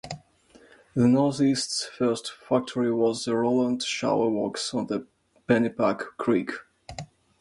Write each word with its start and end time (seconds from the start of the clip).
The 0.95 1.07
Northeast's 1.07 1.85
first 1.85 2.31
factory 2.33 2.91
was 2.91 3.23
the 3.25 3.35
Rowland 3.35 3.83
Shovel 3.83 4.31
Works 4.31 4.73
on 4.73 4.87
the 4.87 5.05
Pennypack 5.47 5.99
Creek. 6.17 6.49